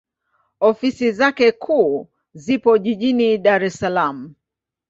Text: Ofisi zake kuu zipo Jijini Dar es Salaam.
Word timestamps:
Ofisi 0.61 1.11
zake 1.11 1.51
kuu 1.51 2.07
zipo 2.33 2.77
Jijini 2.77 3.37
Dar 3.37 3.63
es 3.67 3.75
Salaam. 3.79 4.17